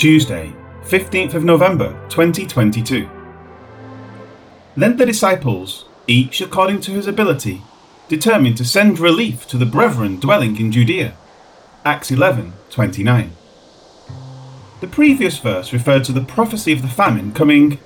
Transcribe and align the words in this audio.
Tuesday, 0.00 0.50
15th 0.84 1.34
of 1.34 1.44
November 1.44 1.90
2022. 2.08 3.06
Then 4.74 4.96
the 4.96 5.04
disciples, 5.04 5.84
each 6.06 6.40
according 6.40 6.80
to 6.80 6.92
his 6.92 7.06
ability, 7.06 7.60
determined 8.08 8.56
to 8.56 8.64
send 8.64 8.98
relief 8.98 9.46
to 9.48 9.58
the 9.58 9.66
brethren 9.66 10.18
dwelling 10.18 10.58
in 10.58 10.72
Judea. 10.72 11.12
Acts 11.84 12.10
11:29. 12.10 13.32
The 14.80 14.86
previous 14.86 15.36
verse 15.36 15.70
referred 15.74 16.04
to 16.04 16.12
the 16.12 16.24
prophecy 16.24 16.72
of 16.72 16.80
the 16.80 16.88
famine 16.88 17.32
coming 17.32 17.78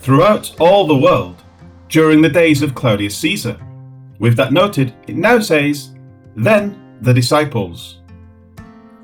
throughout 0.00 0.58
all 0.58 0.86
the 0.86 0.96
world 0.96 1.42
during 1.90 2.22
the 2.22 2.30
days 2.30 2.62
of 2.62 2.74
Claudius 2.74 3.18
Caesar. 3.18 3.58
With 4.18 4.36
that 4.36 4.54
noted, 4.54 4.94
it 5.06 5.16
now 5.16 5.38
says, 5.38 5.90
Then 6.34 6.96
the 7.02 7.12
disciples. 7.12 7.98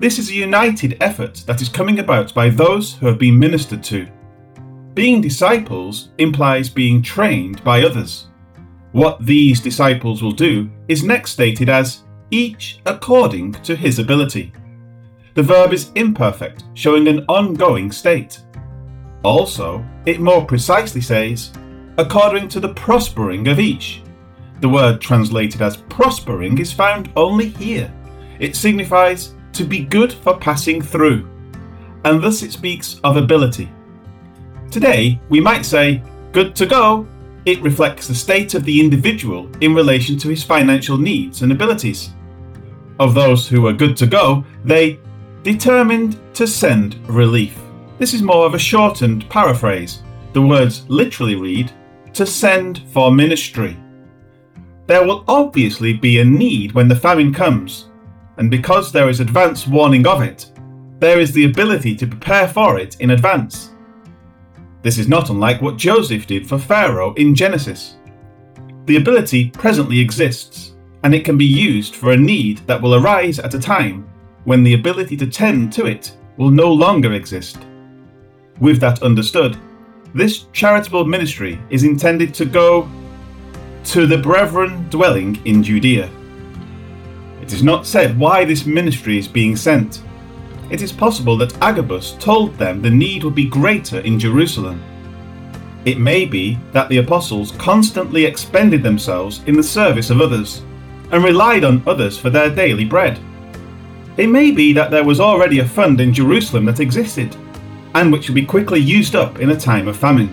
This 0.00 0.20
is 0.20 0.30
a 0.30 0.34
united 0.34 0.96
effort 1.00 1.42
that 1.46 1.60
is 1.60 1.68
coming 1.68 1.98
about 1.98 2.32
by 2.32 2.50
those 2.50 2.94
who 2.94 3.06
have 3.06 3.18
been 3.18 3.36
ministered 3.36 3.82
to. 3.84 4.06
Being 4.94 5.20
disciples 5.20 6.10
implies 6.18 6.68
being 6.68 7.02
trained 7.02 7.64
by 7.64 7.82
others. 7.82 8.28
What 8.92 9.24
these 9.26 9.60
disciples 9.60 10.22
will 10.22 10.32
do 10.32 10.70
is 10.86 11.02
next 11.02 11.32
stated 11.32 11.68
as 11.68 12.04
each 12.30 12.78
according 12.86 13.52
to 13.64 13.74
his 13.74 13.98
ability. 13.98 14.52
The 15.34 15.42
verb 15.42 15.72
is 15.72 15.90
imperfect, 15.96 16.62
showing 16.74 17.08
an 17.08 17.24
ongoing 17.28 17.90
state. 17.90 18.40
Also, 19.24 19.84
it 20.06 20.20
more 20.20 20.44
precisely 20.44 21.00
says, 21.00 21.52
according 21.96 22.48
to 22.50 22.60
the 22.60 22.74
prospering 22.74 23.48
of 23.48 23.58
each. 23.58 24.02
The 24.60 24.68
word 24.68 25.00
translated 25.00 25.60
as 25.60 25.76
prospering 25.76 26.58
is 26.58 26.72
found 26.72 27.10
only 27.16 27.48
here. 27.48 27.92
It 28.38 28.54
signifies 28.54 29.34
to 29.58 29.64
be 29.64 29.80
good 29.80 30.12
for 30.12 30.38
passing 30.38 30.80
through, 30.80 31.28
and 32.04 32.22
thus 32.22 32.42
it 32.42 32.52
speaks 32.52 33.00
of 33.02 33.16
ability. 33.16 33.68
Today, 34.70 35.20
we 35.28 35.40
might 35.40 35.66
say, 35.66 36.00
good 36.30 36.54
to 36.56 36.64
go. 36.64 37.08
It 37.44 37.60
reflects 37.60 38.06
the 38.06 38.14
state 38.14 38.54
of 38.54 38.64
the 38.64 38.78
individual 38.78 39.50
in 39.60 39.74
relation 39.74 40.16
to 40.18 40.28
his 40.28 40.44
financial 40.44 40.96
needs 40.96 41.42
and 41.42 41.50
abilities. 41.50 42.10
Of 43.00 43.14
those 43.14 43.48
who 43.48 43.66
are 43.66 43.72
good 43.72 43.96
to 43.96 44.06
go, 44.06 44.44
they 44.64 45.00
determined 45.42 46.20
to 46.34 46.46
send 46.46 46.96
relief. 47.08 47.58
This 47.98 48.14
is 48.14 48.22
more 48.22 48.46
of 48.46 48.54
a 48.54 48.60
shortened 48.60 49.28
paraphrase. 49.28 50.02
The 50.34 50.42
words 50.42 50.84
literally 50.88 51.34
read, 51.34 51.72
to 52.12 52.24
send 52.24 52.82
for 52.92 53.10
ministry. 53.10 53.76
There 54.86 55.04
will 55.04 55.24
obviously 55.26 55.94
be 55.94 56.20
a 56.20 56.24
need 56.24 56.72
when 56.72 56.86
the 56.86 56.96
famine 56.96 57.34
comes, 57.34 57.87
and 58.38 58.50
because 58.50 58.90
there 58.92 59.08
is 59.08 59.20
advance 59.20 59.66
warning 59.66 60.06
of 60.06 60.22
it, 60.22 60.50
there 61.00 61.20
is 61.20 61.32
the 61.32 61.44
ability 61.44 61.94
to 61.96 62.06
prepare 62.06 62.48
for 62.48 62.78
it 62.78 62.98
in 63.00 63.10
advance. 63.10 63.70
This 64.82 64.98
is 64.98 65.08
not 65.08 65.30
unlike 65.30 65.60
what 65.60 65.76
Joseph 65.76 66.26
did 66.26 66.48
for 66.48 66.58
Pharaoh 66.58 67.14
in 67.14 67.34
Genesis. 67.34 67.96
The 68.86 68.96
ability 68.96 69.50
presently 69.50 70.00
exists, 70.00 70.74
and 71.02 71.14
it 71.14 71.24
can 71.24 71.36
be 71.36 71.44
used 71.44 71.94
for 71.94 72.12
a 72.12 72.16
need 72.16 72.58
that 72.66 72.80
will 72.80 72.94
arise 72.94 73.38
at 73.38 73.54
a 73.54 73.58
time 73.58 74.08
when 74.44 74.62
the 74.62 74.74
ability 74.74 75.16
to 75.18 75.26
tend 75.26 75.72
to 75.74 75.86
it 75.86 76.16
will 76.36 76.50
no 76.50 76.72
longer 76.72 77.12
exist. 77.12 77.58
With 78.60 78.80
that 78.80 79.02
understood, 79.02 79.58
this 80.14 80.46
charitable 80.52 81.04
ministry 81.04 81.60
is 81.70 81.84
intended 81.84 82.32
to 82.34 82.44
go 82.44 82.88
to 83.84 84.06
the 84.06 84.18
brethren 84.18 84.88
dwelling 84.88 85.44
in 85.44 85.62
Judea. 85.62 86.08
It 87.48 87.54
is 87.54 87.62
not 87.62 87.86
said 87.86 88.18
why 88.18 88.44
this 88.44 88.66
ministry 88.66 89.16
is 89.16 89.26
being 89.26 89.56
sent. 89.56 90.02
It 90.68 90.82
is 90.82 90.92
possible 90.92 91.34
that 91.38 91.56
Agabus 91.62 92.12
told 92.20 92.54
them 92.58 92.82
the 92.82 92.90
need 92.90 93.24
would 93.24 93.34
be 93.34 93.48
greater 93.48 94.00
in 94.00 94.18
Jerusalem. 94.18 94.82
It 95.86 95.98
may 95.98 96.26
be 96.26 96.58
that 96.72 96.90
the 96.90 96.98
apostles 96.98 97.52
constantly 97.52 98.26
expended 98.26 98.82
themselves 98.82 99.42
in 99.46 99.56
the 99.56 99.62
service 99.62 100.10
of 100.10 100.20
others 100.20 100.60
and 101.10 101.24
relied 101.24 101.64
on 101.64 101.82
others 101.86 102.18
for 102.18 102.28
their 102.28 102.54
daily 102.54 102.84
bread. 102.84 103.18
It 104.18 104.26
may 104.26 104.50
be 104.50 104.74
that 104.74 104.90
there 104.90 105.04
was 105.04 105.18
already 105.18 105.60
a 105.60 105.66
fund 105.66 106.02
in 106.02 106.12
Jerusalem 106.12 106.66
that 106.66 106.80
existed 106.80 107.34
and 107.94 108.12
which 108.12 108.28
would 108.28 108.34
be 108.34 108.44
quickly 108.44 108.78
used 108.78 109.16
up 109.16 109.38
in 109.38 109.52
a 109.52 109.58
time 109.58 109.88
of 109.88 109.96
famine. 109.96 110.28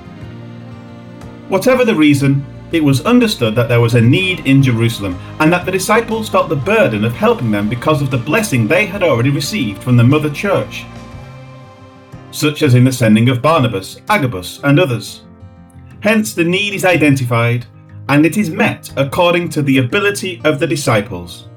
Whatever 1.48 1.86
the 1.86 1.96
reason, 1.96 2.46
it 2.72 2.84
was 2.84 3.06
understood 3.06 3.56
that 3.56 3.70
there 3.70 3.82
was 3.82 3.96
a 3.96 4.02
need 4.02 4.46
in 4.48 4.62
Jerusalem, 4.62 5.18
and 5.40 5.52
that 5.54 5.66
the 5.66 5.72
disciples 5.72 6.30
felt 6.30 6.50
the 6.50 6.56
burden 6.56 7.06
of 7.06 7.14
helping 7.14 7.52
them 7.52 7.70
because 7.70 8.02
of 8.02 8.12
the 8.12 8.18
blessing 8.18 8.68
they 8.68 8.86
had 8.86 9.04
already 9.04 9.30
received 9.30 9.84
from 9.84 9.98
the 9.98 10.04
Mother 10.04 10.30
Church, 10.30 10.86
such 12.32 12.64
as 12.64 12.74
in 12.74 12.84
the 12.84 12.92
sending 12.92 13.30
of 13.30 13.42
Barnabas, 13.42 14.02
Agabus, 14.10 14.60
and 14.64 14.80
others. 14.80 15.24
Hence, 16.02 16.34
the 16.34 16.44
need 16.44 16.74
is 16.74 16.86
identified, 16.86 17.66
and 18.10 18.26
it 18.26 18.38
is 18.38 18.50
met 18.50 18.92
according 18.98 19.50
to 19.50 19.62
the 19.62 19.78
ability 19.78 20.42
of 20.44 20.60
the 20.60 20.68
disciples. 20.68 21.48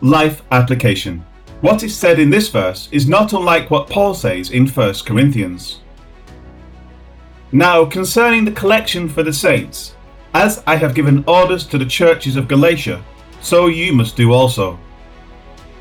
Life 0.00 0.42
application. 0.50 1.26
What 1.60 1.82
is 1.82 1.94
said 1.94 2.18
in 2.18 2.30
this 2.30 2.48
verse 2.48 2.88
is 2.90 3.06
not 3.06 3.34
unlike 3.34 3.70
what 3.70 3.90
Paul 3.90 4.14
says 4.14 4.50
in 4.50 4.66
1 4.66 4.94
Corinthians. 5.04 5.80
Now, 7.52 7.84
concerning 7.84 8.46
the 8.46 8.52
collection 8.52 9.10
for 9.10 9.22
the 9.22 9.32
saints, 9.32 9.94
as 10.32 10.62
I 10.66 10.76
have 10.76 10.94
given 10.94 11.22
orders 11.28 11.66
to 11.66 11.76
the 11.76 11.84
churches 11.84 12.36
of 12.36 12.48
Galatia, 12.48 13.04
so 13.42 13.66
you 13.66 13.92
must 13.92 14.16
do 14.16 14.32
also. 14.32 14.78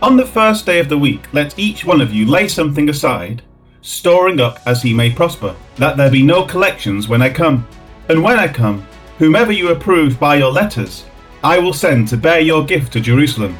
On 0.01 0.17
the 0.17 0.25
first 0.25 0.65
day 0.65 0.79
of 0.79 0.89
the 0.89 0.97
week, 0.97 1.31
let 1.31 1.57
each 1.57 1.85
one 1.85 2.01
of 2.01 2.13
you 2.13 2.25
lay 2.25 2.49
something 2.49 2.89
aside, 2.89 3.41
storing 3.81 4.41
up 4.41 4.59
as 4.65 4.81
he 4.81 4.93
may 4.93 5.09
prosper, 5.09 5.55
that 5.77 5.95
there 5.95 6.11
be 6.11 6.23
no 6.23 6.43
collections 6.43 7.07
when 7.07 7.21
I 7.21 7.29
come. 7.29 7.65
And 8.09 8.21
when 8.21 8.37
I 8.37 8.49
come, 8.51 8.85
whomever 9.17 9.53
you 9.53 9.69
approve 9.69 10.19
by 10.19 10.35
your 10.35 10.51
letters, 10.51 11.05
I 11.41 11.57
will 11.57 11.73
send 11.73 12.09
to 12.09 12.17
bear 12.17 12.41
your 12.41 12.65
gift 12.65 12.91
to 12.93 12.99
Jerusalem 12.99 13.57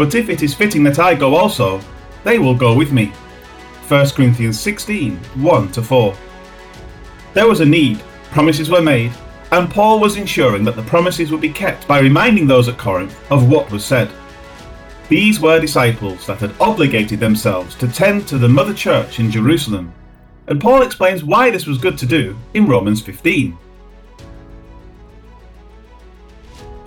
but 0.00 0.14
if 0.14 0.30
it 0.30 0.42
is 0.42 0.54
fitting 0.54 0.82
that 0.82 0.98
I 0.98 1.14
go 1.14 1.34
also, 1.34 1.78
they 2.24 2.38
will 2.38 2.54
go 2.54 2.74
with 2.74 2.90
me. 2.90 3.08
1 3.88 4.08
Corinthians 4.16 4.58
16 4.58 5.14
1 5.18 5.68
4. 5.68 6.16
There 7.34 7.46
was 7.46 7.60
a 7.60 7.66
need, 7.66 7.98
promises 8.30 8.70
were 8.70 8.80
made, 8.80 9.12
and 9.52 9.68
Paul 9.68 10.00
was 10.00 10.16
ensuring 10.16 10.64
that 10.64 10.74
the 10.74 10.84
promises 10.84 11.30
would 11.30 11.42
be 11.42 11.52
kept 11.52 11.86
by 11.86 11.98
reminding 11.98 12.46
those 12.46 12.66
at 12.66 12.78
Corinth 12.78 13.14
of 13.30 13.50
what 13.50 13.70
was 13.70 13.84
said. 13.84 14.10
These 15.10 15.38
were 15.38 15.60
disciples 15.60 16.24
that 16.24 16.38
had 16.38 16.58
obligated 16.62 17.20
themselves 17.20 17.74
to 17.74 17.86
tend 17.86 18.26
to 18.28 18.38
the 18.38 18.48
mother 18.48 18.72
church 18.72 19.20
in 19.20 19.30
Jerusalem, 19.30 19.92
and 20.46 20.62
Paul 20.62 20.80
explains 20.80 21.24
why 21.24 21.50
this 21.50 21.66
was 21.66 21.76
good 21.76 21.98
to 21.98 22.06
do 22.06 22.38
in 22.54 22.66
Romans 22.66 23.02
15. 23.02 23.54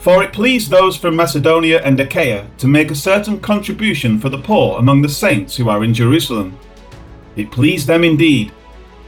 For 0.03 0.22
it 0.22 0.34
pleased 0.34 0.69
those 0.69 0.97
from 0.97 1.16
Macedonia 1.16 1.81
and 1.81 1.97
Achaia 1.97 2.46
to 2.58 2.68
make 2.68 2.91
a 2.91 2.96
certain 3.09 3.40
contribution 3.40 4.19
for 4.19 4.28
the 4.28 4.38
poor 4.38 4.78
among 4.78 5.02
the 5.02 5.08
saints 5.08 5.56
who 5.56 5.69
are 5.69 5.81
in 5.81 5.94
Jerusalem. 5.94 6.59
It 7.38 7.52
pleased 7.52 7.88
them 7.88 8.03
indeed, 8.03 8.52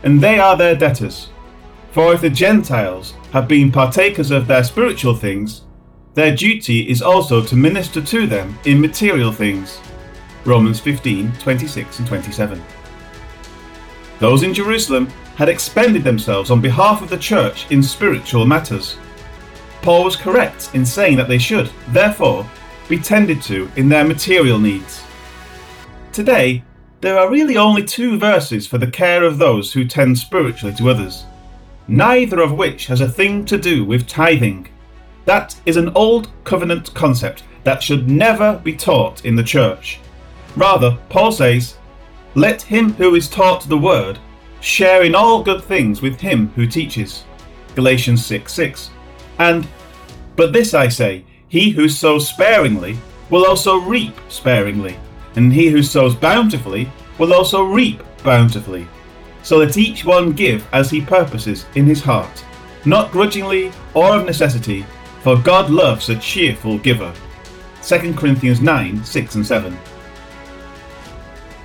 and 0.03 0.21
they 0.21 0.39
are 0.39 0.55
their 0.55 0.73
debtors. 0.73 1.31
For 1.91 2.13
if 2.13 2.21
the 2.21 2.29
Gentiles 2.29 3.13
have 3.33 3.45
been 3.45 3.73
partakers 3.73 4.31
of 4.31 4.47
their 4.47 4.63
spiritual 4.63 5.15
things, 5.15 5.63
their 6.13 6.33
duty 6.33 6.89
is 6.89 7.01
also 7.01 7.43
to 7.43 7.57
minister 7.57 8.01
to 8.01 8.25
them 8.25 8.57
in 8.63 8.79
material 8.79 9.33
things. 9.33 9.81
Romans 10.45 10.79
15 10.79 11.33
26 11.33 11.99
and 11.99 12.07
27. 12.07 12.63
Those 14.19 14.43
in 14.43 14.53
Jerusalem 14.53 15.07
had 15.35 15.49
expended 15.49 16.05
themselves 16.05 16.51
on 16.51 16.61
behalf 16.61 17.01
of 17.01 17.09
the 17.09 17.17
church 17.17 17.69
in 17.69 17.83
spiritual 17.83 18.45
matters 18.45 18.95
Paul 19.85 20.03
was 20.03 20.15
correct 20.15 20.71
in 20.73 20.83
saying 20.83 21.15
that 21.17 21.27
they 21.27 21.37
should, 21.37 21.69
therefore, 21.89 22.49
be 22.89 22.97
tended 22.97 23.39
to 23.43 23.69
in 23.75 23.87
their 23.87 24.03
material 24.03 24.57
needs. 24.57 25.03
Today, 26.11 26.63
there 27.01 27.19
are 27.19 27.29
really 27.29 27.55
only 27.55 27.83
two 27.83 28.17
verses 28.17 28.65
for 28.65 28.79
the 28.79 28.89
care 28.89 29.23
of 29.23 29.37
those 29.37 29.71
who 29.71 29.85
tend 29.85 30.17
spiritually 30.17 30.75
to 30.77 30.89
others, 30.89 31.25
neither 31.87 32.41
of 32.41 32.53
which 32.53 32.87
has 32.87 32.99
a 32.99 33.07
thing 33.07 33.45
to 33.45 33.59
do 33.59 33.85
with 33.85 34.07
tithing. 34.07 34.67
That 35.25 35.55
is 35.67 35.77
an 35.77 35.89
old 35.89 36.31
covenant 36.45 36.91
concept 36.95 37.43
that 37.63 37.83
should 37.83 38.09
never 38.09 38.59
be 38.63 38.75
taught 38.75 39.23
in 39.23 39.35
the 39.35 39.43
church. 39.43 39.99
Rather, 40.55 40.97
Paul 41.09 41.31
says, 41.31 41.77
Let 42.33 42.63
him 42.63 42.93
who 42.93 43.13
is 43.13 43.29
taught 43.29 43.69
the 43.69 43.77
word 43.77 44.17
share 44.61 45.03
in 45.03 45.13
all 45.13 45.43
good 45.43 45.63
things 45.63 46.01
with 46.01 46.19
him 46.19 46.47
who 46.55 46.65
teaches. 46.65 47.23
Galatians 47.75 48.25
6 48.25 48.51
6. 48.51 48.89
And, 49.39 49.67
but 50.35 50.53
this 50.53 50.73
I 50.73 50.87
say, 50.87 51.25
he 51.47 51.69
who 51.69 51.87
sows 51.87 52.27
sparingly 52.29 52.97
will 53.29 53.45
also 53.45 53.77
reap 53.77 54.15
sparingly, 54.29 54.97
and 55.35 55.51
he 55.51 55.69
who 55.69 55.83
sows 55.83 56.15
bountifully 56.15 56.89
will 57.17 57.33
also 57.33 57.63
reap 57.63 58.01
bountifully. 58.23 58.87
So 59.43 59.57
let 59.57 59.77
each 59.77 60.05
one 60.05 60.31
give 60.31 60.67
as 60.73 60.89
he 60.89 61.01
purposes 61.01 61.65
in 61.75 61.85
his 61.85 62.01
heart, 62.01 62.43
not 62.83 63.11
grudgingly 63.11 63.71
or 63.93 64.15
of 64.15 64.25
necessity, 64.25 64.85
for 65.21 65.37
God 65.37 65.69
loves 65.69 66.09
a 66.09 66.15
cheerful 66.17 66.77
giver. 66.77 67.13
2 67.83 68.13
Corinthians 68.13 68.61
9 68.61 69.03
6 69.03 69.35
and 69.35 69.45
7. 69.45 69.77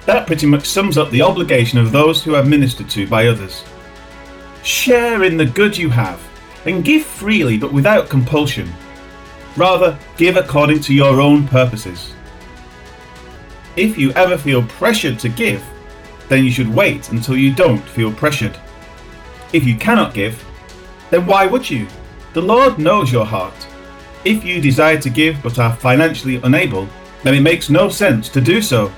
That 0.06 0.26
pretty 0.26 0.46
much 0.46 0.66
sums 0.66 0.98
up 0.98 1.10
the 1.10 1.22
obligation 1.22 1.78
of 1.78 1.92
those 1.92 2.22
who 2.22 2.34
are 2.34 2.42
ministered 2.42 2.90
to 2.90 3.06
by 3.06 3.28
others. 3.28 3.64
Share 4.62 5.24
in 5.24 5.36
the 5.36 5.46
good 5.46 5.76
you 5.76 5.88
have, 5.88 6.20
and 6.66 6.84
give 6.84 7.04
freely 7.04 7.58
but 7.58 7.72
without 7.72 8.08
compulsion. 8.08 8.70
Rather, 9.56 9.98
give 10.16 10.36
according 10.36 10.80
to 10.80 10.94
your 10.94 11.20
own 11.20 11.46
purposes. 11.48 12.14
If 13.76 13.96
you 13.98 14.12
ever 14.12 14.36
feel 14.36 14.62
pressured 14.64 15.18
to 15.20 15.28
give, 15.28 15.64
then 16.28 16.44
you 16.44 16.50
should 16.50 16.72
wait 16.72 17.10
until 17.10 17.36
you 17.36 17.52
don't 17.54 17.82
feel 17.82 18.12
pressured. 18.12 18.56
If 19.52 19.64
you 19.64 19.76
cannot 19.76 20.14
give, 20.14 20.44
then 21.10 21.26
why 21.26 21.46
would 21.46 21.68
you? 21.68 21.88
The 22.32 22.40
Lord 22.40 22.78
knows 22.78 23.10
your 23.10 23.26
heart. 23.26 23.66
If 24.24 24.44
you 24.44 24.60
desire 24.60 24.98
to 25.00 25.10
give 25.10 25.42
but 25.42 25.58
are 25.58 25.74
financially 25.74 26.36
unable, 26.42 26.88
then 27.24 27.34
it 27.34 27.40
makes 27.40 27.70
no 27.70 27.88
sense 27.88 28.28
to 28.30 28.40
do 28.40 28.62
so. 28.62 28.92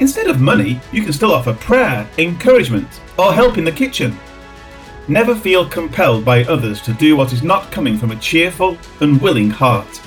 Instead 0.00 0.28
of 0.28 0.40
money, 0.40 0.80
you 0.92 1.02
can 1.02 1.12
still 1.12 1.32
offer 1.32 1.52
prayer, 1.52 2.08
encouragement, 2.18 2.88
or 3.18 3.32
help 3.32 3.58
in 3.58 3.64
the 3.64 3.72
kitchen. 3.72 4.16
Never 5.10 5.34
feel 5.34 5.66
compelled 5.66 6.22
by 6.26 6.44
others 6.44 6.82
to 6.82 6.92
do 6.92 7.16
what 7.16 7.32
is 7.32 7.42
not 7.42 7.72
coming 7.72 7.96
from 7.96 8.10
a 8.10 8.16
cheerful 8.16 8.76
and 9.00 9.18
willing 9.22 9.48
heart. 9.48 10.02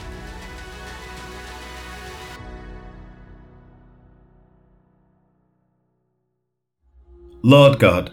Lord 7.42 7.80
God, 7.80 8.12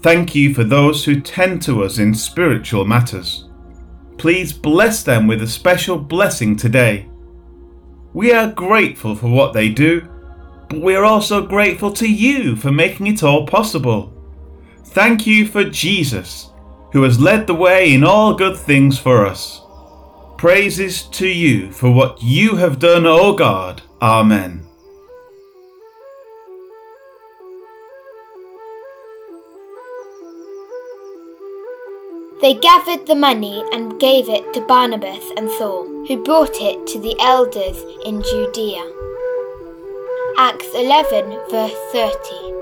thank 0.00 0.34
you 0.34 0.52
for 0.52 0.64
those 0.64 1.04
who 1.04 1.20
tend 1.20 1.62
to 1.62 1.84
us 1.84 1.98
in 1.98 2.12
spiritual 2.12 2.84
matters. 2.84 3.48
Please 4.18 4.52
bless 4.52 5.04
them 5.04 5.28
with 5.28 5.42
a 5.42 5.46
special 5.46 5.96
blessing 5.96 6.56
today. 6.56 7.08
We 8.12 8.32
are 8.32 8.50
grateful 8.50 9.14
for 9.14 9.28
what 9.28 9.52
they 9.52 9.68
do, 9.68 10.08
but 10.68 10.80
we 10.80 10.96
are 10.96 11.04
also 11.04 11.46
grateful 11.46 11.92
to 11.92 12.10
you 12.10 12.56
for 12.56 12.72
making 12.72 13.06
it 13.06 13.22
all 13.22 13.46
possible. 13.46 14.15
Thank 14.96 15.26
you 15.26 15.46
for 15.46 15.62
Jesus, 15.62 16.52
who 16.94 17.02
has 17.02 17.20
led 17.20 17.46
the 17.46 17.54
way 17.54 17.92
in 17.92 18.02
all 18.02 18.32
good 18.32 18.56
things 18.56 18.98
for 18.98 19.26
us. 19.26 19.60
Praises 20.38 21.02
to 21.08 21.28
you 21.28 21.70
for 21.70 21.90
what 21.92 22.22
you 22.22 22.56
have 22.56 22.78
done, 22.78 23.04
O 23.04 23.34
God. 23.34 23.82
Amen. 24.00 24.66
They 32.40 32.54
gathered 32.54 33.06
the 33.06 33.16
money 33.16 33.62
and 33.74 34.00
gave 34.00 34.30
it 34.30 34.54
to 34.54 34.62
Barnabas 34.62 35.30
and 35.36 35.50
Saul, 35.50 36.06
who 36.06 36.24
brought 36.24 36.56
it 36.56 36.86
to 36.86 36.98
the 36.98 37.14
elders 37.20 37.76
in 38.06 38.22
Judea. 38.22 38.90
Acts 40.38 40.72
11, 40.74 41.38
verse 41.50 41.76
30. 41.92 42.55